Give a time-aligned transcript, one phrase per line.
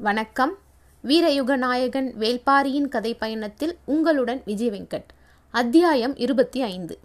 [0.00, 0.58] வணக்கம்.
[1.04, 5.04] வீரயுக நாயகன் வேல்பாரியின் கதை பயணத்தில் உங்களுடன் விஜய் வெங்கட்.
[5.50, 6.98] அத்தியாயம் இருபத்தி ஐந்து.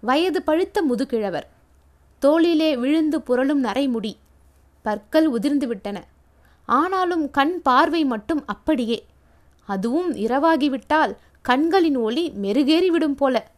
[0.00, 1.48] வயது பழுத்த முதுகிழவர்.
[2.18, 4.16] தோளிலே விழுந்து புரளும் நரைமுடி.
[4.82, 6.02] பற்கள் உதிர்ந்துவிட்டன.
[6.64, 9.06] ஆனாலும் கண் பார்வை மட்டும் அப்படியே.
[9.66, 13.50] அதுவும் இரவாகிவிட்டால் கண்களின் ஒளி மெருகேறிவிடும் போல.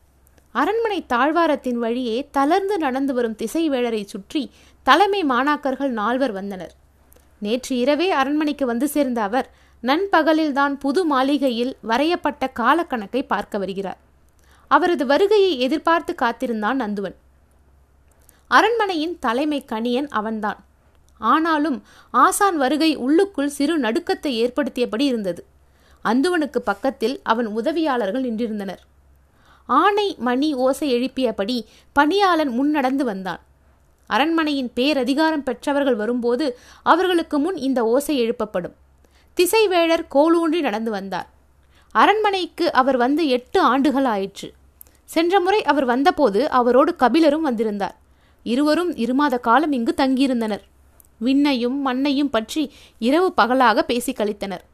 [0.52, 4.50] அரண்மனை தாழ்வாரத்தின் வழியே தளர்ந்து நடந்து வரும் திசைவேளரை சுற்றி
[4.82, 6.79] தலைமை மாணாக்கர்கள் நால்வர் வந்தனர்.
[7.40, 9.50] நேற்று இரவே அரண்மனைக்கு வந்து சேர்ந்த அவர்
[9.82, 13.98] நண்பகலில்தான் புது மாளிகையில் வரையப்பட்ட காலக்கணக்கை பார்க்க வருகிறார்.
[14.68, 17.14] அவரது வருகையை எதிர்பார்த்து காத்திருந்தான் நந்துவன்.
[18.48, 20.64] அரண்மனையின் தலைமை கணியன் அவன்தான்.
[21.18, 25.44] ஆனாலும் ஆசான் வருகை உள்ளுக்குள் சிறு நடுக்கத்தை ஏற்படுத்தியபடி இருந்தது.
[26.04, 28.82] அந்துவனுக்கு பக்கத்தில் அவன் உதவியாளர்கள் நின்றிருந்தனர்.
[29.66, 33.40] ஆணை மணி ஓசை எழுப்பியபடி பணியாளன் முன்னடந்து வந்தான்.
[34.14, 36.46] அரண்மனையின் பேரதிகாரம் பெற்றவர்கள் வரும்போது
[36.82, 38.76] அவர்களுக்கு முன் இந்த ஓசை எழுப்பப்படும்.
[39.36, 41.28] திசைவேழர் கோலூன்றி நடந்து வந்தார்.
[41.94, 44.48] அரண்மனைக்கு அவர் வந்து எட்டு ஆண்டுகள் ஆயிற்று.
[45.04, 47.96] சென்ற முறை அவர் வந்தபோது அவரோடு கபிலரும் வந்திருந்தார்.
[48.46, 50.64] இருவரும் இருமாத காலம் இங்கு தங்கியிருந்தனர்.
[51.24, 52.62] விண்ணையும் மண்ணையும் பற்றி
[52.98, 54.64] இரவு பகலாக பேசி கழித்தனர்.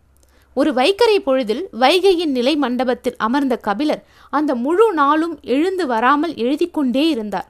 [0.57, 7.05] ஒரு வைக்கரை பொழுதில் வைகையின் நிலை மண்டபத்தில் அமர்ந்த கபிலர் அந்த முழு நாளும் எழுந்து வராமல் எழுதி கொண்டே
[7.09, 7.49] இருந்தார்.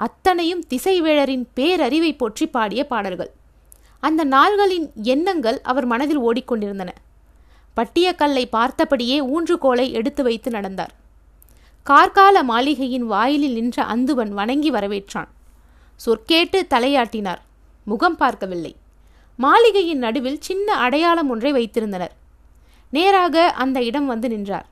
[0.00, 3.30] அத்தனையும் திசைவேழரின் பேரறிவை போற்றி பாடிய பாடல்கள்.
[4.00, 6.90] அந்த நாள்களின் எண்ணங்கள் அவர் மனதில் ஓடிக்கொண்டிருந்தன.
[7.74, 10.94] பட்டியக்கல்லை பார்த்தபடியே ஊன்றுகோலை எடுத்து வைத்து நடந்தார்.
[11.86, 15.30] கார்கால மாளிகையின் வாயிலில் நின்ற அந்துவன் வணங்கி வரவேற்றான்.
[16.06, 17.42] சொற்கேட்டு தலையாட்டினார்.
[17.84, 18.76] முகம் பார்க்கவில்லை.
[19.36, 22.14] மாளிகையின் நடுவில் சின்ன அடையாளம் ஒன்றை வைத்திருந்தனர்.
[22.90, 24.66] நேராக அந்த இடம் வந்து நின்றார்.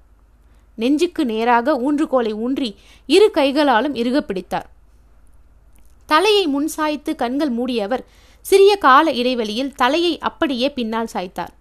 [0.75, 4.69] நெஞ்சுக்கு நேராக ஊன்றுகோலை ஊன்றி இரு கைகளாலும் இறுக பிடித்தார்.
[6.09, 8.05] தலையை முன் சாய்த்து கண்கள் மூடியவர்
[8.41, 11.55] சிறிய கால இடைவெளியில் தலையை அப்படியே பின்னால் சாய்த்தார்.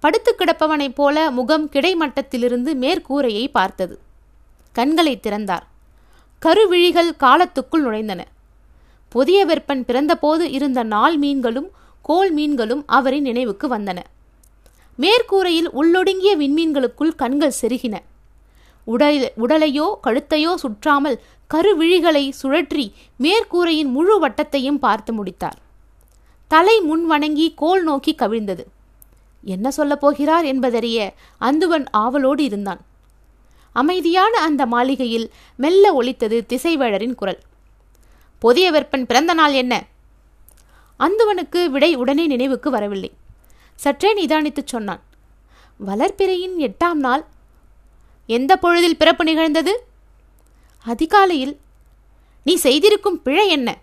[0.00, 3.98] படுத்து கிடப்பவனைப் போல முகம் கிடைமட்டத்திலிருந்து மேற்கூரையை பார்த்தது.
[4.72, 5.66] கண்களை திறந்தார்.
[6.46, 8.26] கருவிழிகள் காலத்துக்குள் நுழைந்தன.
[9.08, 11.70] புதிய வெப்பன் பிறந்தபோது இருந்த நாள் மீன்களும்
[12.02, 13.98] கோல் மீன்களும் அவரின் நினைவுக்கு வந்தன.
[14.98, 17.98] மேற்கூரையில் உள்ளொடுங்கிய விண்மீன்களுக்குள் கண்கள் செருகின.
[18.88, 21.18] உடல் உடலையோ கழுத்தையோ சுற்றாமல்
[21.54, 22.84] கருவிழிகளை சுழற்றி
[23.18, 25.58] மேற்கூரையின் முழு வட்டத்தையும் பார்த்து முடித்தார்.
[26.48, 28.64] தலை முன் வணங்கி கோல் நோக்கி கவிழ்ந்தது.
[29.44, 32.80] என்ன சொல்லப் போகிறார் என்பதறிய அந்துவன் ஆவலோடு இருந்தான்.
[33.72, 37.40] அமைதியான அந்த மாளிகையில் மெல்ல ஒலித்தது திசைவேழரின் குரல்.
[38.38, 39.84] புதிய வெப்பன் பிறந்த நாள் என்ன?
[40.98, 43.12] அந்துவனுக்கு விடை உடனே நினைவுக்கு வரவில்லை.
[43.74, 45.02] சற்றே நிதானித்துச் சொன்னான்.
[45.86, 47.24] வளர்ப்பிறையின் எட்டாம் நாள்
[48.28, 49.84] எந்த பொழுதில் பிறப்பு நிகழ்ந்தது?
[50.84, 51.58] அதிகாலையில்.
[52.44, 53.78] நீ செய்திருக்கும் பிழை என்ன?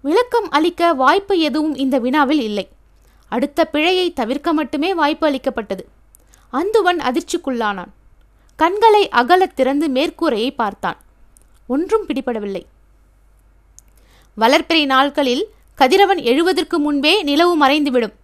[0.00, 2.68] விளக்கம் அளிக்க வாய்ப்பு எதுவும் இந்த வினாவில் இல்லை.
[3.28, 5.88] அடுத்த பிழையை தவிர்க்க மட்டுமே வாய்ப்பு அளிக்கப்பட்டது.
[6.52, 7.90] அந்துவன் அதிர்ச்சிக்குள்ளானான்.
[8.56, 10.96] கண்களை அகலத் திறந்து மேற்கூரையை பார்த்தான்.
[11.66, 12.62] ஒன்றும் பிடிபடவில்லை.
[14.36, 18.14] வளர்ப்பிறை நாட்களில் கதிரவன் எழுவதற்கு முன்பே நிலவு மறைந்துவிடும்.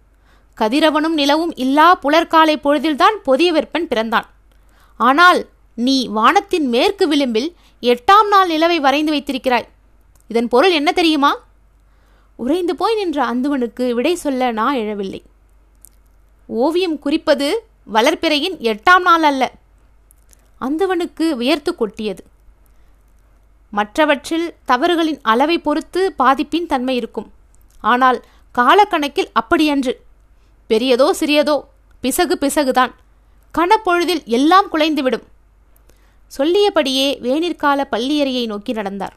[0.57, 4.29] கதிரவனும் நிலவும் இல்லா புலர்காலை பொழுதில்தான் பொதிய வெப்பன் பிறந்தான்.
[5.07, 5.39] ஆனால்
[5.75, 7.49] நீ வானத்தின் மேற்கு விளிம்பில்
[7.81, 9.67] எட்டாம் நாள் நிலவை வரைந்து வைத்திருக்கிறாய்.
[10.27, 11.31] இதன் பொருள் என்ன தெரியுமா?
[12.35, 15.21] உறைந்து போய் நின்ற அந்துவனுக்கு விடை சொல்ல நான் எழவில்லை.
[16.49, 17.47] ஓவியம் குறிப்பது
[17.93, 19.43] வளர்ப்பிறையின் எட்டாம் நாள் அல்ல.
[20.61, 22.23] அந்துவனுக்கு வியர்த்து கொட்டியது.
[23.73, 27.27] மற்றவற்றில் தவறுகளின் அளவை பொறுத்து பாதிப்பின் தன்மை இருக்கும்.
[27.81, 28.19] ஆனால்
[28.55, 29.93] காலக்கணக்கில் அப்படியன்று.
[30.69, 31.57] பெரியதோ சிறியதோ
[32.03, 32.93] பிசகு பிசகுதான்.
[33.57, 35.25] கணப்பொழுதில் எல்லாம் குலைந்துவிடும்.
[36.37, 39.15] சொல்லியபடியே வேனிற்கால பள்ளியறையை நோக்கி நடந்தார்.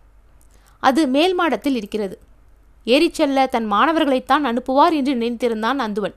[0.79, 2.19] அது மேல் மாடத்தில் இருக்கிறது.
[2.85, 6.15] ஏறிச் செல்ல தன் மாணவர்களைத்தான் அனுப்புவார் என்று நினைத்திருந்தான் அந்துவன்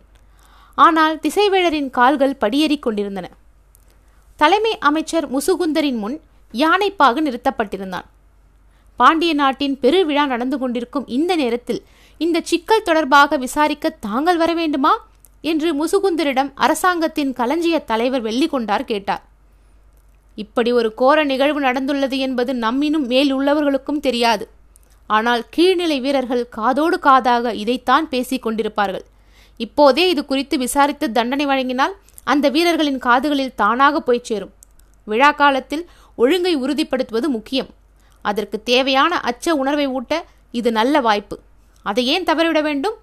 [0.75, 3.29] ஆனால் திசைவேழரின் கால்கள் படியேறிக் கொண்டிருந்தன.
[4.35, 6.21] தலைமை அமைச்சர் முசுகுந்தரின் முன்
[6.51, 8.07] யானைப்பாக நிறுத்தப்பட்டிருந்தான்.
[8.95, 11.83] பாண்டிய நாட்டின் பெருவிழா நடந்து கொண்டிருக்கும் இந்த நேரத்தில்
[12.17, 15.07] இந்த சிக்கல் தொடர்பாக விசாரிக்க தாங்கள் வர வேண்டுமா?
[15.51, 19.23] என்று முசுகுந்தரிடம் அரசாங்கத்தின் களஞ்சிய தலைவர் வெள்ளிக்கொண்டார் கேட்டார்.
[20.43, 24.45] இப்படி ஒரு கோர நிகழ்வு நடந்துள்ளது என்பது நம்மினும் மேல் உள்ளவர்களுக்கும் தெரியாது.
[25.07, 29.05] ஆனால் கீழ்நிலை வீரர்கள் காதோடு காதாக இதைத்தான் பேசிக் கொண்டிருப்பார்கள்.
[29.59, 31.93] இப்போதே இது குறித்து விசாரித்து தண்டனை வழங்கினால்
[32.23, 34.53] அந்த வீரர்களின் காதுகளில் தானாக போய் சேரும்.
[35.07, 35.83] விழா காலத்தில்
[36.15, 37.69] ஒழுங்கை உறுதிப்படுத்துவது முக்கியம்.
[38.25, 40.13] அதற்கு தேவையான அச்ச உணர்வை ஊட்ட
[40.59, 41.35] இது நல்ல வாய்ப்பு.
[41.85, 42.97] அதை ஏன் தவறிவிட வேண்டும்?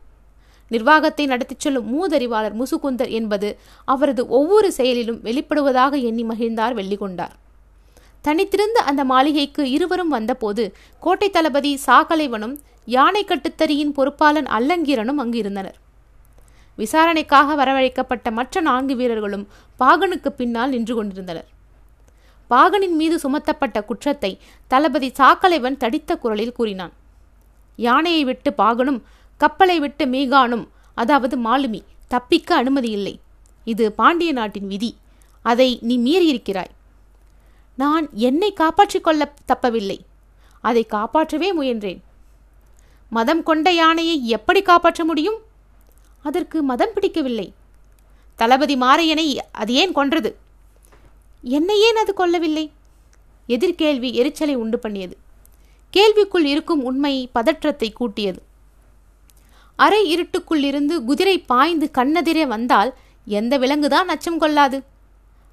[0.74, 3.48] நிர்வாகத்தை நடத்திச் செல்லும் மூதறிவாளர் முசுகுந்தர் என்பது
[3.94, 7.34] அவரது ஒவ்வொரு செயலிலும் வெளிப்படுவதாக எண்ணி மகிழ்ந்தார் வெள்ளிகொண்டார்.
[8.26, 10.64] தனித்திருந்த அந்த மாளிகைக்கு இருவரும் வந்தபோது
[11.04, 12.56] கோட்டை தளபதி சாகலைவனும்
[12.96, 15.78] யானை கட்டுத்தறியின் பொறுப்பாளன் அல்லங்கீரனும் அங்கு இருந்தனர்
[16.78, 19.44] விசாரணைக்காக வரவழைக்கப்பட்ட மற்ற நான்கு வீரர்களும்
[19.80, 21.48] பாகனுக்கு பின்னால் நின்று கொண்டிருந்தனர்.
[22.50, 24.30] பாகனின் மீது சுமத்தப்பட்ட குற்றத்தை
[24.70, 26.94] தளபதி சாக்கலைவன் தடித்த குரலில் கூறினான்.
[27.78, 29.00] யானையை விட்டு பாகனும்
[29.42, 33.14] கப்பலை விட்டு மீகானும் அதாவது மாலுமி தப்பிக்க அனுமதி இல்லை
[33.64, 34.90] இது பாண்டிய நாட்டின் விதி.
[35.42, 36.72] அதை நீ மீறியிருக்கிறாய்.
[37.76, 39.98] நான் என்னை காப்பாற்றிக் கொள்ள தப்பவில்லை.
[40.60, 42.00] அதை காப்பாற்றவே முயன்றேன்.
[43.10, 45.38] மதம் கொண்ட யானையை எப்படி காப்பாற்ற முடியும்?
[46.22, 47.48] அதற்கு மதம் பிடிக்கவில்லை.
[48.36, 50.30] தளபதி மாரையனை அது ஏன் கொன்றது?
[51.42, 52.64] என்னை ஏன் அது கொல்லவில்லை?
[53.48, 55.16] எதிர்கேள்வி எரிச்சலை உண்டு பண்ணியது.
[55.92, 58.40] கேள்விக்குள் இருக்கும் உண்மை பதற்றத்தை கூட்டியது.
[59.76, 64.82] அரை இருட்டுக்குள்ளிருந்து குதிரை பாய்ந்து கண்ணெதிரே வந்தால் எந்த விலங்குதான் அச்சம் கொள்ளாது.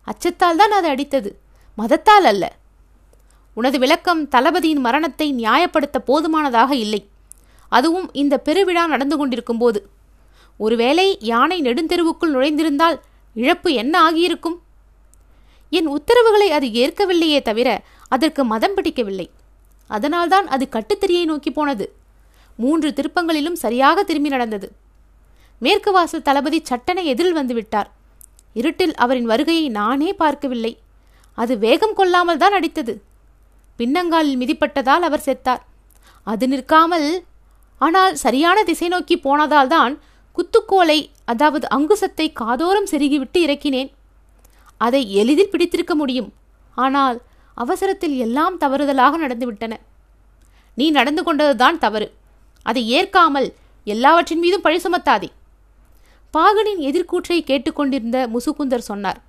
[0.03, 1.31] அச்சத்தால் தான் அது அடித்தது.
[1.77, 2.55] மதத்தால் அல்ல.
[3.53, 7.07] உனது விளக்கம் தளபதியின் மரணத்தை நியாயப்படுத்த போதுமானதாக இல்லை.
[7.69, 9.89] அதுவும் இந்த பெருவிழா நடந்து கொண்டிருக்கும் போது.
[10.57, 12.99] ஒருவேளை யானை நெடுந்தெருவுக்குள் நுழைந்திருந்தால்
[13.33, 14.61] இழப்பு என்ன ஆகியிருக்கும்?
[15.69, 19.29] என் உத்தரவுகளை அது ஏற்கவில்லையே தவிர அதற்கு மதம் பிடிக்கவில்லை.
[19.87, 21.95] அதனால்தான் அது கட்டுத்திரியை நோக்கி போனது.
[22.63, 24.67] மூன்று திருப்பங்களிலும் சரியாக திரும்பி நடந்தது.
[25.65, 27.89] மேற்கு வாசல் தளபதி சட்டனை எதிரில் வந்துவிட்டார்
[28.59, 30.73] இருட்டில் அவரின் வருகையை நானே பார்க்கவில்லை.
[31.37, 32.93] அது வேகம் கொள்ளாமல் தான் அடித்தது.
[33.79, 35.61] பின்னங்காலில் மிதிப்பட்டதால் அவர் செத்தார்.
[36.27, 37.09] அது நிற்காமல்
[37.85, 39.93] ஆனால் சரியான திசை நோக்கி போனதால் தான்
[40.37, 40.99] குத்துக்கோலை
[41.31, 43.89] அதாவது அங்குசத்தை காதோரம் செருகிவிட்டு இறக்கினேன்.
[44.81, 46.29] அதை எளிதில் பிடித்திருக்க முடியும்.
[46.77, 47.17] ஆனால்
[47.63, 49.73] அவசரத்தில் எல்லாம் தவறுதலாக நடந்துவிட்டன.
[50.77, 52.07] நீ நடந்து கொண்டதுதான் தவறு.
[52.63, 53.53] அதை ஏற்காமல்
[53.83, 55.29] எல்லாவற்றின் மீதும் பழி சுமத்தாதே.
[56.33, 59.19] பாகனின் எதிர்கூற்றை கேட்டுக்கொண்டிருந்த முசுகுந்தர் சொன்னார்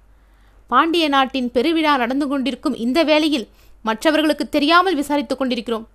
[0.69, 3.49] பாண்டிய நாட்டின் பெருவிழா நடந்து கொண்டிருக்கும் இந்த வேளையில்
[3.83, 5.87] மற்றவர்களுக்கு தெரியாமல் விசாரித்துக் கொண்டிருக்கிறோம்.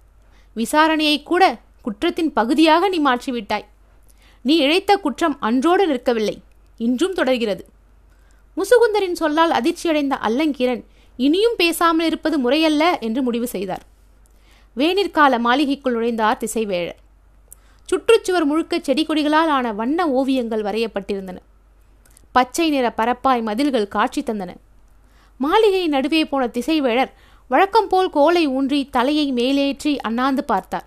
[0.56, 1.44] விசாரணையை கூட
[1.82, 3.66] குற்றத்தின் பகுதியாக நீ மாற்றிவிட்டாய்.
[4.42, 6.36] நீ இழைத்த குற்றம் அன்றோடு நிற்கவில்லை.
[6.78, 7.64] இன்றும் தொடர்கிறது.
[8.58, 10.84] முசுகுந்தரின் சொல்லால் அதிர்ச்சியடைந்த அல்லங்கீரன்
[11.18, 13.84] இனியும் பேசாமல் இருப்பது முறையல்ல என்று முடிவு செய்தார்.
[14.78, 17.00] வேனிற்கால மாளிகைக்குள் நுழைந்தார் திசைவேழர்.
[17.90, 21.38] சுற்றுச்சுவர் முழுக்க செடி கொடிகளால் ஆன வண்ண ஓவியங்கள் வரையப்பட்டிருந்தன.
[22.32, 24.52] பச்சை நிற பரப்பாய் மதில்கள் காட்சி தந்தன.
[25.40, 27.12] மாளிகை நடுவே போன திசைவேழர்
[27.52, 30.86] வழக்கம் போல் கோலை ஊன்றி தலையை மேலேற்றி அண்ணாந்து பார்த்தார்.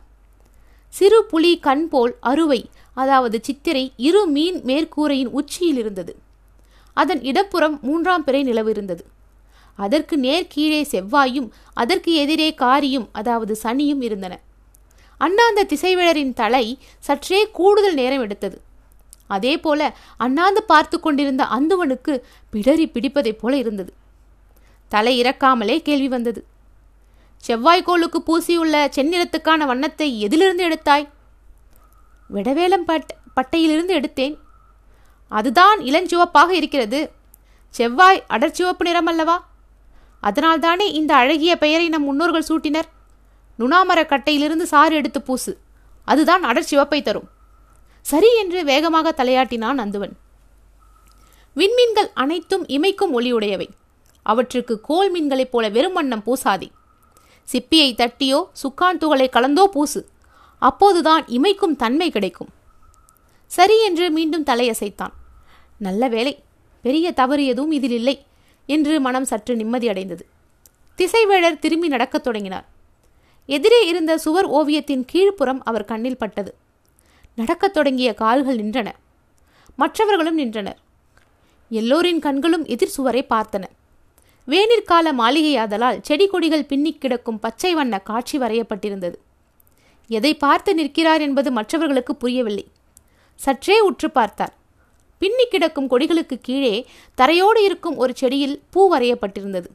[0.92, 2.60] சிறு புலி கண் போல் அறுவை
[2.94, 6.12] அதாவது சித்திரை இரு மீன் மேற்கூரையின் உச்சியில் இருந்தது.
[6.96, 9.04] அதன் இடப்புறம் மூன்றாம் பிறை நிலவு இருந்தது
[9.78, 14.34] அதற்கு நேர் கீழே செவ்வாயும் அதற்கு எதிரே காரியும் அதாவது சனியும் இருந்தன.
[15.20, 18.60] அண்ணாந்த திசைவிழரின் தலை சற்றே கூடுதல் நேரம் எடுத்தது.
[19.26, 22.20] அதே போல அண்ணாந்து பார்த்து கொண்டிருந்த அந்துவனுக்கு
[22.52, 23.92] பிடரி பிடிப்பதைப் போல இருந்தது.
[24.88, 26.46] தலை இறக்காமலே கேள்வி வந்தது.
[27.46, 31.08] செவ்வாய்க்கோளுக்கு பூசியுள்ள செந்நிறத்துக்கான வண்ணத்தை எதிலிருந்து எடுத்தாய்?
[32.34, 34.38] விடவேலம் பட் பட்டையிலிருந்து எடுத்தேன்.
[35.28, 37.10] அதுதான் இளஞ்சிவப்பாக இருக்கிறது.
[37.70, 39.36] செவ்வாய் அடர்ச்சிவப்பு நிறமல்லவா?
[40.22, 42.88] அதனால்தானே இந்த அழகிய பெயரை நம் முன்னோர்கள் சூட்டினர்?
[43.58, 45.52] நுணாமர கட்டையிலிருந்து சாறு எடுத்து பூசு.
[46.08, 47.28] அதுதான் அடர்ச்சிவப்பை தரும்.
[48.00, 50.14] சரி என்று வேகமாக தலையாட்டினான் அந்துவன்
[51.56, 53.68] விண்மீன்கள் அனைத்தும் இமைக்கும் ஒளியுடையவை.
[54.22, 56.68] அவற்றுக்கு கோல் மீன்களைப் போல வெறும் வண்ணம் பூசாதே.
[57.48, 60.00] சிப்பியை தட்டியோ சுக்கான் துகளை கலந்தோ பூசு.
[60.62, 62.48] அப்போதுதான் இமைக்கும் தன்மை கிடைக்கும்.
[63.46, 65.14] சரி என்று மீண்டும் தலையசைத்தான்.
[65.78, 66.34] நல்ல வேலை
[66.84, 68.16] பெரிய தவறு எதுவும் இதில் இல்லை
[68.68, 70.24] என்று மனம் சற்று நிம்மதியடைந்தது.
[70.98, 72.66] திசைவேழர் திரும்பி நடக்கத் தொடங்கினார்.
[73.48, 76.54] எதிரே இருந்த சுவர் ஓவியத்தின் கீழ்ப்புறம் அவர் கண்ணில் பட்டது.
[77.34, 78.92] நடக்கத் தொடங்கிய கால்கள் நின்றன.
[79.76, 80.78] மற்றவர்களும் நின்றனர்.
[81.68, 83.64] எல்லோரின் கண்களும் எதிர் சுவரை பார்த்தன.
[84.46, 89.14] வேனிற்கால மாளிகையாதலால் செடி கொடிகள் பின்னிக் கிடக்கும் பச்சை வண்ண காட்சி வரையப்பட்டிருந்தது.
[90.08, 92.66] எதை பார்த்து நிற்கிறார் என்பது மற்றவர்களுக்கு புரியவில்லை.
[93.34, 94.54] சற்றே உற்று பார்த்தார்.
[95.18, 96.86] பின்னி கிடக்கும் கொடிகளுக்கு கீழே
[97.16, 99.66] தரையோடு இருக்கும் ஒரு செடியில் பூ வரையப்பட்டிருந்தது.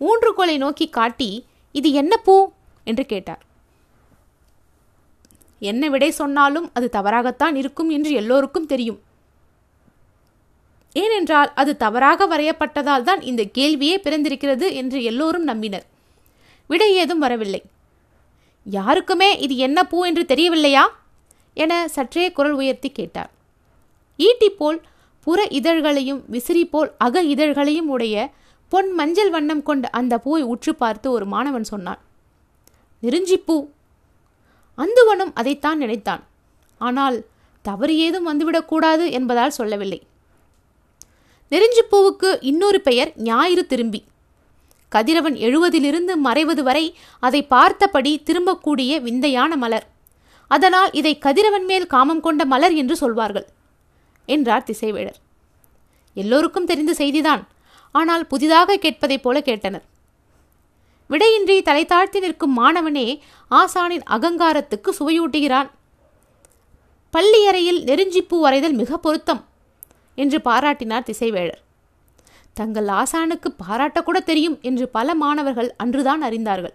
[0.00, 2.50] ஊன்றுகோலை நோக்கி காட்டி இது என்ன பூ?
[2.84, 3.42] என்று கேட்டார்.
[5.58, 9.00] என்ன விடை சொன்னாலும் அது தவறாகத்தான் இருக்கும் என்று எல்லோருக்கும் தெரியும்.
[10.92, 15.86] ஏனென்றால் அது தவறாக வரையப்பட்டதால் தான் இந்த கேள்வியே பிறந்திருக்கிறது என்று எல்லோரும் நம்பினர்.
[16.66, 17.62] விடை ஏதும் வரவில்லை.
[18.64, 20.84] யாருக்குமே இது என்ன பூ என்று தெரியவில்லையா?
[21.54, 23.30] என சற்றே குரல் உயர்த்தி கேட்டார்.
[24.16, 24.78] ஈட்டி போல்
[25.20, 28.30] புற இதழ்களையும் விசிறி போல் அக இதழ்களையும் உடைய
[28.68, 32.00] பொன் மஞ்சள் வண்ணம் கொண்ட அந்த பூவை உற்று பார்த்து ஒரு மாணவன் சொன்னான்.
[33.02, 33.68] நெருஞ்சிப்பூ.
[34.78, 36.22] அந்துவனும் அதைத்தான் நினைத்தான்.
[36.80, 37.24] ஆனால்
[37.62, 40.02] தவறு ஏதும் வந்துவிடக்கூடாது என்பதால் சொல்லவில்லை.
[41.50, 44.04] நெருஞ்சிப்பூவுக்கு இன்னொரு பெயர் ஞாயிறு திரும்பி.
[44.88, 49.86] கதிரவன் எழுவதிலிருந்து மறைவது வரை அதை பார்த்தபடி திரும்பக்கூடிய விந்தையான மலர்.
[50.48, 53.46] அதனால் இதை கதிரவன் மேல் காமம் கொண்ட மலர் என்று சொல்வார்கள்
[54.26, 55.18] என்றார் திசைவேடர்.
[56.14, 57.42] எல்லோருக்கும் தெரிந்த செய்திதான்.
[57.92, 59.86] ஆனால் புதிதாக கேட்பதைப் போல கேட்டனர்.
[61.12, 63.06] விடையின்றி தலை தாழ்த்தி நிற்கும் மாணவனே
[63.50, 65.70] ஆசானின் அகங்காரத்துக்கு சுவையூட்டுகிறான்.
[67.14, 69.42] பள்ளியறையில் நெருஞ்சிப்பூ வரைதல் மிக பொருத்தம்
[70.14, 71.60] என்று பாராட்டினார் திசைவேழர்
[72.54, 76.74] தங்கள் ஆசானுக்கு பாராட்டக்கூட தெரியும் என்று பல மாணவர்கள் அன்றுதான் அறிந்தார்கள்.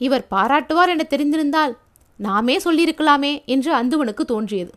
[0.00, 1.74] இவர் பாராட்டுவார் என தெரிந்திருந்தால்
[2.16, 4.72] நாமே சொல்லியிருக்கலாமே என்று அந்துவனுக்கு தோன்றியது.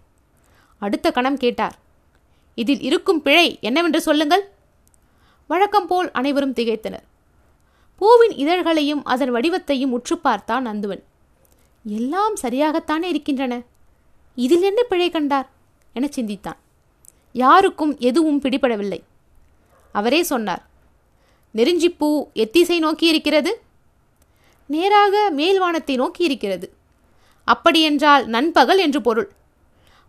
[0.82, 1.76] அடுத்த கணம் கேட்டார்
[2.58, 4.44] இதில் இருக்கும் பிழை என்னவென்று சொல்லுங்கள்?
[5.48, 7.06] வழக்கம் போல் அனைவரும் திகைத்தனர்.
[8.02, 11.02] பூவின் இதழ்களையும் அதன் வடிவத்தையும் உற்று பார்த்தான் நந்துவன்.
[11.86, 13.62] எல்லாம் சரியாகத்தானே இருக்கின்றன?
[14.36, 15.50] இதில் என்ன பிழை கண்டார்?
[15.94, 16.60] என சிந்தித்தான்.
[17.34, 19.00] யாருக்கும் எதுவும் பிடிபடவில்லை.
[19.92, 20.64] அவரே சொன்னார்
[21.56, 23.62] நெருஞ்சிப்பூ எத்திசை நோக்கி இருக்கிறது
[24.68, 26.74] நேராக மேல்வானத்தை நோக்கி இருக்கிறது
[27.46, 29.30] அப்படியென்றால் நண்பகல் என்று பொருள்.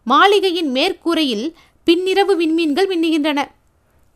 [0.04, 1.46] மாளிகையின் மேற்கூரையில்
[1.87, 3.40] பின்னிரவு விண்மீன்கள் மின்னுகின்றன.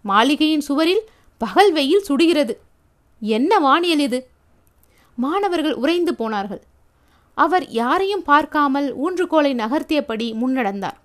[0.02, 1.02] மாளிகையின் சுவரில்
[1.38, 2.54] பகல் வெயில் சுடுகிறது.
[3.20, 4.28] என்ன வானியல் இது?
[5.16, 6.62] மாணவர்கள் உறைந்து போனார்கள்.
[7.35, 10.96] அவர் யாரையும் பார்க்காமல் ஊன்றுகோலை நகர்த்தியபடி முன்னடந்தார்.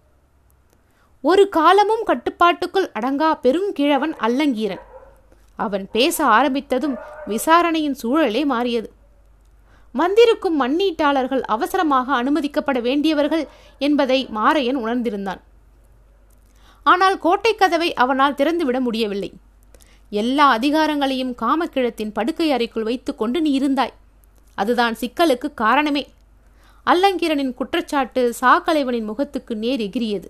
[1.22, 4.82] ஒரு காலமும் கட்டுப்பாட்டுக்குள் அடங்கா பெருங்கிழவன் அல்லங்கீரன்.
[5.56, 8.94] அவன் பேச ஆரம்பித்ததும் விசாரணையின் சூழலே மாறியது.
[9.92, 13.48] வந்திருக்கும் மண்ணீட்டாளர்கள் அவசரமாக அனுமதிக்கப்பட வேண்டியவர்கள்
[13.80, 15.42] என்பதை மாரையன் உணர்ந்திருந்தான்.
[16.84, 19.34] ஆனால் கோட்டை கதவை அவனால் திறந்துவிட முடியவில்லை.
[20.12, 23.94] எல்லா அதிகாரங்களையும் காமக்கிழத்தின் படுக்கை அறைக்குள் வைத்துக்கொண்டு நீ இருந்தாய்.
[24.56, 26.04] அதுதான் சிக்கலுக்கு காரணமே.
[26.86, 30.30] அல்லங்கிரனின் குற்றச்சாட்டு சாக்கலைவனின் முகத்துக்கு நேர் எகிரியது.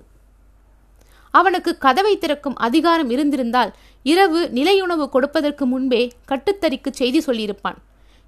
[1.32, 3.72] அவனுக்கு கதவை திறக்கும் அதிகாரம் இருந்திருந்தால்
[4.04, 7.80] இரவு நிலையுணவு கொடுப்பதற்கு முன்பே கட்டுத்தறிக்கு செய்தி சொல்லியிருப்பான்.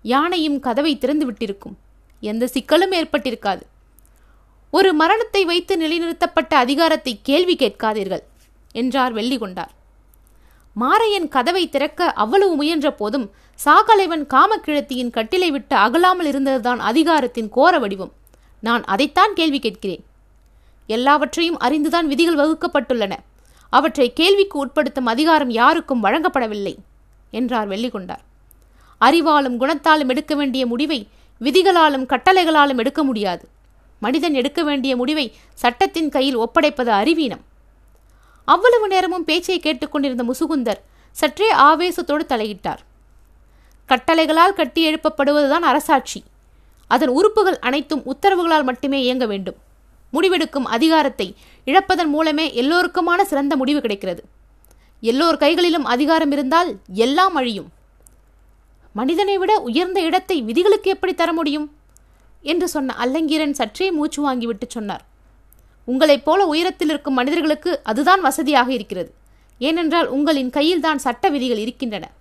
[0.01, 1.77] யானையும் கதவை திறந்து விட்டிருக்கும்.
[2.19, 3.61] எந்த சிக்கலும் ஏற்பட்டிருக்காது.
[4.69, 8.23] ஒரு மரணத்தை வைத்து நிலைநிறுத்தப்பட்ட அதிகாரத்தை கேள்வி கேட்காதீர்கள்
[8.71, 9.73] என்றார் வெள்ளிகொண்டார்.
[10.79, 13.31] மாரையன் கதவை திறக்க அவ்வளவு முயன்ற போதும்
[13.65, 18.11] சாகலைவன் காமக்கிழத்தியின் கட்டிலை விட்டு அகலாமல் இருந்ததுதான் அதிகாரத்தின் கோர வடிவம்.
[18.59, 20.05] நான் அதைத்தான் கேள்வி கேட்கிறேன்.
[20.87, 23.11] எல்லாவற்றையும் அறிந்துதான் விதிகள் வகுக்கப்பட்டுள்ளன.
[23.69, 26.75] அவற்றை கேள்விக்கு உட்படுத்தும் அதிகாரம் யாருக்கும் வழங்கப்படவில்லை
[27.31, 28.23] என்றார் வெள்ளிகொண்டார்.
[29.01, 31.07] அறிவாலும் குணத்தாலும் எடுக்க வேண்டிய முடிவை
[31.41, 33.47] விதிகளாலும் கட்டளைகளாலும் எடுக்க முடியாது.
[33.99, 37.43] மனிதன் எடுக்க வேண்டிய முடிவை சட்டத்தின் கையில் ஒப்படைப்பது அறிவீனம்.
[38.45, 40.79] அவ்வளவு நேரமும் பேச்சை கேட்டுக்கொண்டிருந்த முசுகுந்தர்
[41.11, 42.77] சற்றே ஆவேசத்தோடு தலையிட்டார்.
[43.87, 46.23] கட்டளைகளால் கட்டி எழுப்பப்படுவதுதான் அரசாட்சி.
[46.87, 49.55] அதன் உறுப்புகள் அனைத்தும் உத்தரவுகளால் மட்டுமே இயங்க வேண்டும்.
[50.13, 51.35] முடிவெடுக்கும் அதிகாரத்தை
[51.65, 54.23] இழப்பதன் மூலமே எல்லோருக்குமான சிறந்த முடிவு கிடைக்கிறது.
[55.01, 57.71] எல்லோர் கைகளிலும் அதிகாரம் இருந்தால் எல்லாம் அழியும்.
[58.93, 61.75] மனிதனை விட உயர்ந்த இடத்தை விதிகளுக்கு எப்படி தர முடியும்?
[62.41, 65.05] என்று சொன்ன அல்லங்கீரன் சற்றே மூச்சு வாங்கிவிட்டு சொன்னார்.
[65.85, 69.13] உங்களைப் போல உயரத்தில் இருக்கும் மனிதர்களுக்கு அதுதான் வசதியாக இருக்கிறது.
[69.59, 72.11] ஏனென்றால் உங்களின் கையில் தான் சட்ட விதிகள் இருக்கின்றன.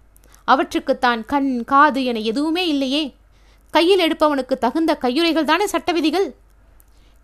[0.44, 3.14] அவற்றுக்குத்தான் கண் காது என எதுவுமே இல்லையே.
[3.70, 6.34] கையில் எடுப்பவனுக்கு தகுந்த கையுறைகள் தானே சட்ட விதிகள்?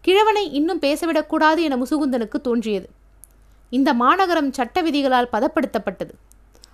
[0.00, 2.88] கிழவனை இன்னும் பேசவிடக்கூடாது என முசுகுந்தனுக்கு தோன்றியது.
[3.70, 6.10] இந்த மாநகரம் சட்ட விதிகளால் பதப்படுத்தப்பட்டது.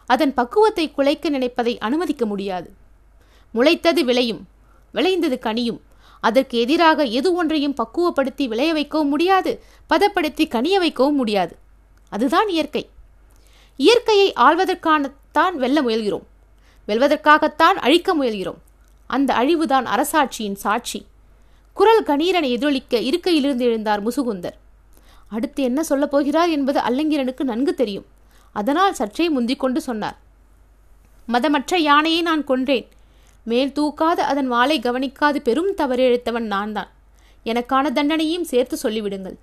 [0.06, 2.72] அதன் பக்குவத்தை குலைக்க நினைப்பதை அனுமதிக்க முடியாது.
[3.54, 4.46] முளைத்தது விளையும்
[4.92, 5.80] விளைந்தது கனியும்.
[6.24, 11.56] அதற்கு எதிராக எது ஒன்றையும் பக்குவப்படுத்தி விளைய வைக்கவும் முடியாது பதப்படுத்தி கனிய வைக்கவும் முடியாது.
[12.08, 12.88] அதுதான் இயற்கை.
[13.76, 16.22] இயற்கையை ஆள்வதற்கானத்தான் வெல்ல முயல்கிறோம்.
[16.88, 18.60] வெல்வதற்காகத்தான் அழிக்க முயல்கிறோம்.
[19.06, 21.06] அந்த அழிவுதான் அரசாட்சியின் சாட்சி.
[21.72, 24.56] குரல் கணீரனை எதிரொலிக்க இருக்கையிலிருந்து எழுந்தார் முசுகுந்தர்.
[25.28, 28.06] அடுத்து என்ன சொல்லப் போகிறார் என்பது அல்லங்கிரனுக்கு நன்கு தெரியும்.
[28.52, 30.18] அதனால் சற்றே முந்திக் கொண்டு சொன்னார்.
[31.26, 32.88] மதமற்ற யானையை நான் கொன்றேன்.
[33.44, 36.90] மேல் தூக்காத அதன் வாளை கவனிக்காது பெரும் தவறிழைத்தவன் நான் தான்
[37.46, 39.36] எனக்கான தண்டனையும் சேர்த்து சொல்லிவிடுங்கள்.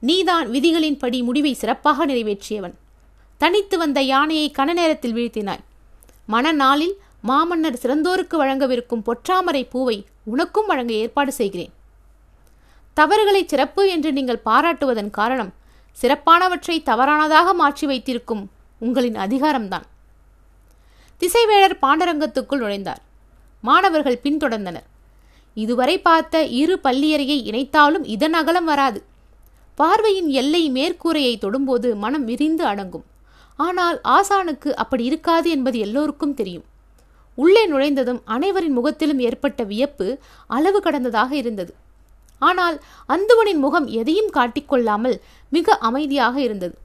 [0.00, 2.74] நீதான் விதிகளின்படி முடிவை சிறப்பாக நிறைவேற்றியவன்.
[3.40, 5.64] தனித்து வந்த யானையை கன நேரத்தில் வீழ்த்தினாய்.
[6.26, 11.72] மனநாளில் மாமன்னர் சிறந்தோருக்கு வழங்கவிருக்கும் பொற்றாமரை பூவை உனக்கும் வழங்க ஏற்பாடு செய்கிறேன்.
[12.94, 15.52] தவறுகளை சிறப்பு என்று நீங்கள் பாராட்டுவதன் காரணம்
[15.96, 18.44] சிறப்பானவற்றை தவறானதாக மாற்றி வைத்திருக்கும்
[18.80, 19.86] உங்களின் அதிகாரம்தான்.
[21.20, 23.02] திசைவேழர் பாண்டரங்கத்துக்குள் நுழைந்தார்.
[23.60, 24.86] மாணவர்கள் பின்தொடர்ந்தனர்.
[25.56, 29.02] இதுவரை பார்த்த இரு பள்ளியறையை இணைத்தாலும் இதன் அகலம் வராது.
[29.76, 33.04] பார்வையின் எல்லை மேற்கூரையை தொடும்போது மனம் விரிந்து அடங்கும்.
[33.56, 36.64] ஆனால் ஆசானுக்கு அப்படி இருக்காது என்பது எல்லோருக்கும் தெரியும்.
[37.34, 40.06] உள்ளே நுழைந்ததும் அனைவரின் முகத்திலும் ஏற்பட்ட வியப்பு
[40.46, 41.72] அளவு கடந்ததாக இருந்தது.
[42.38, 42.76] ஆனால்
[43.08, 45.16] அந்துவனின் முகம் எதையும் காட்டிக்கொள்ளாமல்
[45.50, 46.76] மிக அமைதியாக இருந்தது.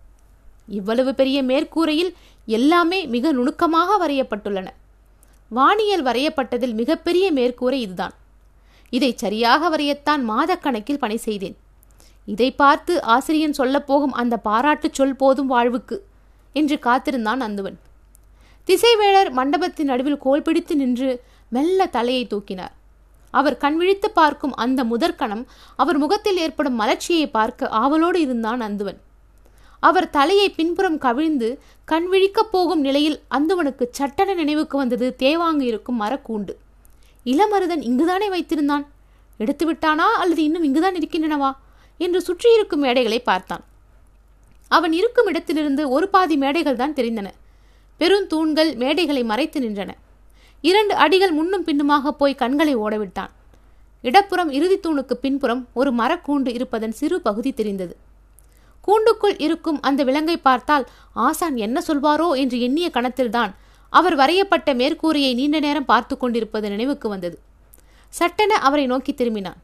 [0.67, 2.13] இவ்வளவு பெரிய மேற்கூரையில்
[2.45, 4.67] எல்லாமே மிக நுணுக்கமாக வரையப்பட்டுள்ளன.
[5.57, 8.15] வானியல் வரையப்பட்டதில் மிகப்பெரிய மேற்கூரை இதுதான்.
[8.93, 11.55] இதை சரியாக வரையத்தான் மாதக்கணக்கில் பணி செய்தேன்.
[12.25, 15.97] இதை பார்த்து ஆசிரியன் சொல்லப்போகும் அந்த பாராட்டுச் சொல் போதும் வாழ்வுக்கு
[16.55, 17.77] என்று காத்திருந்தான் அந்துவன்
[18.67, 21.09] திசைவேளர் மண்டபத்தின் நடுவில் கோல் பிடித்து நின்று
[21.49, 22.73] மெல்ல தலையை தூக்கினார்.
[23.33, 25.43] அவர் கண்விழித்து பார்க்கும் அந்த முதற்கணம்
[25.75, 28.99] அவர் முகத்தில் ஏற்படும் மலர்ச்சியை பார்க்க ஆவலோடு இருந்தான் அந்துவன்
[29.83, 36.53] அவர் தலையை பின்புறம் கவிழ்ந்து கண் விழிக்கப் போகும் நிலையில் அந்துவனுக்கு சட்டன நினைவுக்கு வந்தது தேவாங்கு இருக்கும் மரக்கூண்டு.
[37.25, 38.85] இளமருதன் இங்குதானே வைத்திருந்தான்?
[39.37, 41.51] எடுத்து விட்டானா அல்லது இன்னும் இங்குதான் இருக்கின்றனவா?
[41.97, 43.63] என்று சுற்றியிருக்கும் மேடைகளை பார்த்தான்.
[44.67, 47.27] அவன் இருக்கும் இடத்திலிருந்து ஒரு பாதி மேடைகள் தான் தெரிந்தன.
[47.99, 49.89] பெருந்தூண்கள் மேடைகளை மறைத்து நின்றன.
[50.61, 53.29] இரண்டு அடிகள் முன்னும் பின்னுமாக போய் கண்களை ஓடவிட்டான்.
[54.01, 58.11] இடப்புறம் இறுதி தூணுக்கு பின்புறம் ஒரு மரக்கூண்டு இருப்பதன் சிறு பகுதி தெரிந்தது.
[58.87, 62.37] கூண்டுக்குள் இருக்கும் அந்த விலங்கை பார்த்தால் ஆசான் என்ன சொல்வாரோ?
[62.37, 63.53] என்று எண்ணிய கணத்தில்தான்
[63.89, 67.39] அவர் வரையப்பட்ட மேற்கூரையை நீண்ட நேரம் பார்த்து கொண்டிருப்பது நினைவுக்கு வந்தது.
[68.09, 69.59] சட்டென அவரை நோக்கி திரும்பினான்.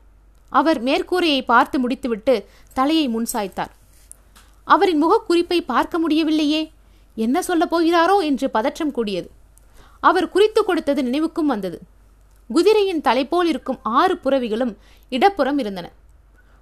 [0.49, 3.71] அவர் மேற்கூரையை பார்த்து முடித்துவிட்டு தலையை முன் சாய்த்தார்.
[4.65, 6.71] அவரின் முகக்குறிப்பை பார்க்க முடியவில்லையே
[7.15, 9.31] என்ன சொல்லப் போகிறாரோ என்று பதற்றம் கூடியது.
[9.99, 11.79] அவர் குறித்து கொடுத்தது நினைவுக்கும் வந்தது.
[12.47, 14.75] குதிரையின் தலைபோல் இருக்கும் ஆறு புறவிகளும்
[15.09, 15.91] இடப்புறம் இருந்தன.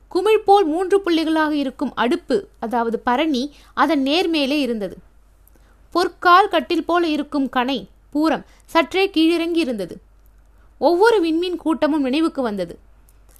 [0.08, 4.98] குமிழ் போல் மூன்று புள்ளிகளாக இருக்கும் அடுப்பு அதாவது பரணி அதன் நேர்மேலே இருந்தது.
[5.92, 10.02] பொற்கால் கட்டில் போல இருக்கும் கனை பூரம் சற்றே கீழிறங்கி இருந்தது.
[10.78, 12.80] ஒவ்வொரு விண்மீன் கூட்டமும் நினைவுக்கு வந்தது.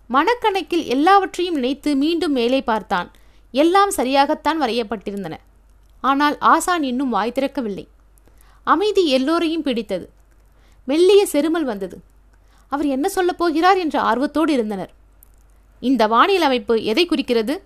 [0.10, 3.12] மனக்கணக்கில் எல்லாவற்றையும் நினைத்து மீண்டும் மேலே பார்த்தான்.
[3.52, 5.34] எல்லாம் சரியாகத்தான் வரையப்பட்டிருந்தன.
[6.02, 7.88] ஆனால் ஆசான் இன்னும் வாய் திறக்கவில்லை.
[8.64, 10.10] அமைதி எல்லோரையும் பிடித்தது.
[10.86, 12.00] மெல்லிய செருமல் வந்தது.
[12.70, 14.94] அவர் என்ன சொல்லப் போகிறார் என்ற ஆர்வத்தோடு இருந்தனர்.
[15.80, 17.64] இந்த வானியல் அமைப்பு எதை குறிக்கிறது?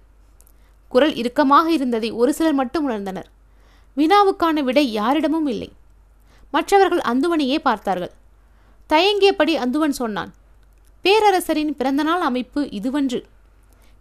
[0.89, 3.29] குரல் இறுக்கமாக இருந்ததை ஒரு சிலர் மட்டும் உணர்ந்தனர்.
[3.97, 5.71] வினாவுக்கான விடை யாரிடமும் இல்லை.
[6.51, 8.11] மற்றவர்கள் அந்துவனையே பார்த்தார்கள்.
[8.89, 10.33] தயங்கியபடி அந்துவன் சொன்னான்
[11.03, 13.23] பேரரசரின் பிறந்தநாள் அமைப்பு இதுவன்று.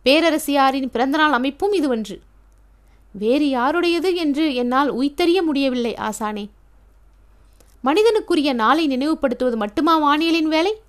[0.04, 2.20] பேரரசியாரின் பிறந்தநாள் அமைப்பும் இதுவன்று.
[3.12, 6.48] வேறு யாருடையது என்று என்னால் உய்த்தறிய முடியவில்லை ஆசானே.
[7.84, 10.80] மனிதனுக்குரிய நாளை நினைவுபடுத்துவது மட்டுமா வானியலின் வேலை?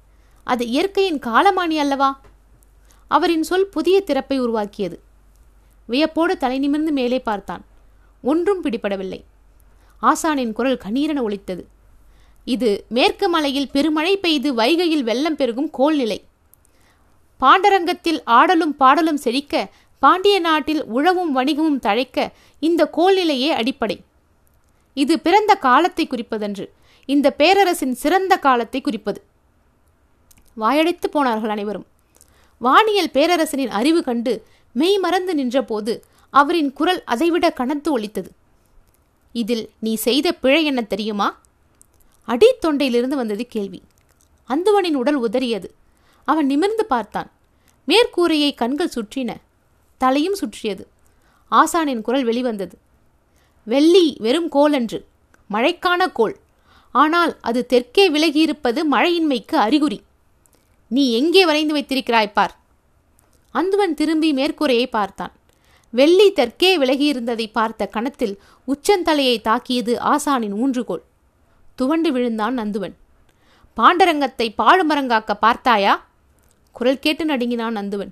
[0.43, 2.19] அது இயற்கையின் காலமானி அல்லவா?
[3.17, 4.97] அவரின் சொல் புதிய திறப்பை உருவாக்கியது.
[5.89, 7.63] வியப்போடு தலை நிமிர்ந்து மேலே பார்த்தான்.
[8.21, 9.19] ஒன்றும் பிடிபடவில்லை.
[10.01, 11.63] ஆசானின் குரல் கண்ணீரென ஒலித்தது.
[12.45, 16.19] இது மேற்கு மலையில் பெருமழை பெய்து வைகையில் வெள்ளம் பெருகும் கோல்நிலை
[17.39, 19.69] பாண்டரங்கத்தில் ஆடலும் பாடலும் செழிக்க
[19.99, 23.97] பாண்டிய நாட்டில் உழவும் வணிகமும் தழைக்க இந்த கோல்நிலையே அடிப்படை.
[24.93, 26.65] இது பிறந்த காலத்தை குறிப்பதன்று.
[27.05, 29.19] இந்த பேரரசின் சிறந்த காலத்தை குறிப்பது.
[30.57, 31.87] வாயடைத்து போனார்கள் அனைவரும்.
[32.61, 38.31] வானியல் பேரரசனின் அறிவு கண்டு மெய் மறந்து நின்றபோது அவரின் குரல் அதைவிட கனத்து ஒலித்தது.
[39.31, 41.39] இதில் நீ செய்த பிழை என்ன தெரியுமா?
[42.27, 43.81] அடித்தொண்டையிலிருந்து வந்தது கேள்வி.
[44.49, 45.69] அந்துவனின் உடல் உதறியது.
[46.25, 47.31] அவன் நிமிர்ந்து பார்த்தான்.
[47.87, 49.35] மேற்கூரையை கண்கள் சுற்றின.
[49.97, 50.87] தலையும் சுற்றியது.
[51.51, 52.77] ஆசானின் குரல் வெளிவந்தது.
[53.63, 55.05] வெள்ளி வெறும் கோலன்று
[55.53, 56.37] மழைக்கான கோல்.
[56.91, 60.01] ஆனால் அது தெற்கே விலகியிருப்பது மழையின்மைக்கு அறிகுறி.
[60.93, 62.53] நீ எங்கே வரைந்து வைத்திருக்கிறாய் பார்.
[63.53, 65.31] அந்துவன் திரும்பி மேற்கூரையை பார்த்தான்.
[65.89, 71.03] வெள்ளி தெற்கே விலகியிருந்ததை பார்த்த கணத்தில் உச்சந்தலையை தாக்கியது ஆசானின் ஊன்றுகோல்.
[71.75, 72.95] துவண்டு விழுந்தான் நந்துவன்.
[73.77, 75.93] பாண்டரங்கத்தை பாழுமரங்காக்க பார்த்தாயா?
[76.71, 78.11] குரல் கேட்டு நடுங்கினான் நந்துவன்.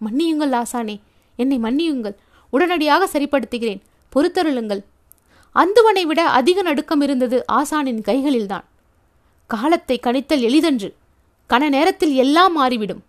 [0.00, 1.00] மன்னியுங்கள் ஆசானே
[1.36, 2.16] என்னை மன்னியுங்கள்.
[2.50, 3.80] உடனடியாக சரிப்படுத்துகிறேன்.
[4.14, 4.82] பொறுத்தருளுங்கள்.
[5.54, 8.64] அந்துவனை விட அதிக நடுக்கம் இருந்தது ஆசானின் கைகளில்தான்.
[9.46, 10.94] காலத்தை கணித்தல் எளிதன்று.
[11.48, 13.02] கன நேரத்தில் எல்லாம் மாறிவிடும்.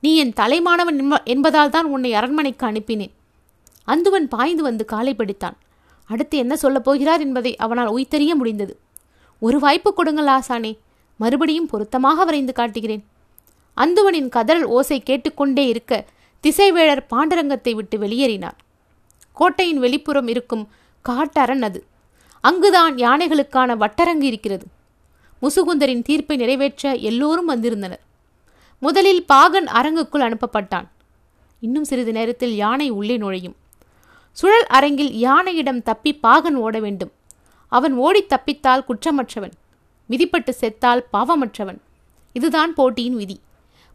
[0.00, 3.10] நீ என் தலைமானவன் என்பதால் தான் உன்னை அரண்மனைக்கு அனுப்பினேன்.
[3.86, 5.56] அந்துவன் பாய்ந்து வந்து காலை படித்தான்.
[6.06, 8.78] அடுத்து என்ன சொல்லப் போகிறார் என்பதை அவனால் உய்தறிய முடிந்தது.
[9.38, 10.78] ஒரு வாய்ப்பு கொடுங்கள் ஆசானே
[11.16, 13.04] மறுபடியும் பொருத்தமாக வரைந்து காட்டுகிறேன்.
[13.76, 16.04] அந்துவனின் கதறல் ஓசை கேட்டுக்கொண்டே இருக்க
[16.42, 18.58] திசைவேழர் பாண்டரங்கத்தை விட்டு வெளியேறினார்.
[19.32, 20.68] கோட்டையின் வெளிப்புறம் இருக்கும்
[21.08, 21.84] காட்டரண் அது.
[22.40, 24.66] அங்குதான் யானைகளுக்கான வட்டரங்கு இருக்கிறது.
[25.42, 28.00] முசுகுந்தரின் தீர்ப்பை நிறைவேற்ற எல்லோரும் வந்திருந்தனர்.
[28.78, 30.88] முதலில் பாகன் அரங்குக்குள் அனுப்பப்பட்டான்.
[31.60, 33.56] இன்னும் சிறிது நேரத்தில் யானை உள்ளே நுழையும்.
[34.32, 37.12] சுழல் அரங்கில் யானையிடம் தப்பி பாகன் ஓட வேண்டும்.
[37.68, 39.52] அவன் ஓடி தப்பித்தால் குற்றமற்றவன்.
[40.06, 41.78] விதிப்பட்டு செத்தால் பாவமற்றவன்.
[42.32, 43.40] இதுதான் போட்டியின் விதி.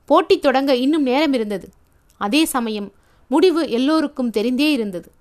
[0.05, 1.69] போட்டி தொடங்க இன்னும் நேரம் இருந்தது
[2.17, 2.91] அதே சமயம்
[3.27, 5.11] முடிவு எல்லோருக்கும் தெரிந்தே இருந்தது.